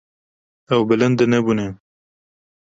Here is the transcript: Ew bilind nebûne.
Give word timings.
Ew 0.73 0.81
bilind 0.89 1.19
nebûne. 1.31 1.67